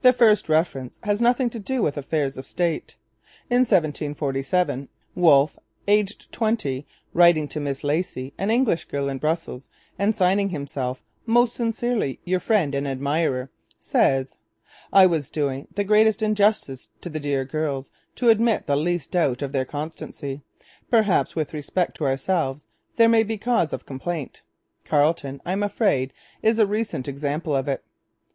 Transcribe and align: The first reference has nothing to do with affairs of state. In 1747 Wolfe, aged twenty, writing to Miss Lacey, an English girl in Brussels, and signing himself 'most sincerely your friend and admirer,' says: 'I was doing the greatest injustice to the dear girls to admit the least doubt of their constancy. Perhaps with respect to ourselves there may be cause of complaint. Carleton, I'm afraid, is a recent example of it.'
The 0.00 0.14
first 0.14 0.48
reference 0.48 0.98
has 1.02 1.20
nothing 1.20 1.50
to 1.50 1.58
do 1.58 1.82
with 1.82 1.98
affairs 1.98 2.38
of 2.38 2.46
state. 2.46 2.96
In 3.50 3.66
1747 3.70 4.88
Wolfe, 5.14 5.58
aged 5.86 6.32
twenty, 6.32 6.86
writing 7.12 7.46
to 7.48 7.60
Miss 7.60 7.84
Lacey, 7.84 8.32
an 8.38 8.50
English 8.50 8.86
girl 8.86 9.10
in 9.10 9.18
Brussels, 9.18 9.68
and 9.98 10.16
signing 10.16 10.48
himself 10.48 11.02
'most 11.26 11.54
sincerely 11.54 12.18
your 12.24 12.40
friend 12.40 12.74
and 12.74 12.88
admirer,' 12.88 13.50
says: 13.78 14.38
'I 14.90 15.06
was 15.08 15.28
doing 15.28 15.68
the 15.74 15.84
greatest 15.84 16.22
injustice 16.22 16.88
to 17.02 17.10
the 17.10 17.20
dear 17.20 17.44
girls 17.44 17.90
to 18.16 18.30
admit 18.30 18.64
the 18.66 18.74
least 18.74 19.10
doubt 19.10 19.42
of 19.42 19.52
their 19.52 19.66
constancy. 19.66 20.40
Perhaps 20.90 21.36
with 21.36 21.52
respect 21.52 21.94
to 21.98 22.06
ourselves 22.06 22.66
there 22.96 23.06
may 23.06 23.22
be 23.22 23.36
cause 23.36 23.74
of 23.74 23.84
complaint. 23.84 24.40
Carleton, 24.86 25.42
I'm 25.44 25.62
afraid, 25.62 26.14
is 26.42 26.58
a 26.58 26.66
recent 26.66 27.06
example 27.06 27.54
of 27.54 27.68
it.' 27.68 27.84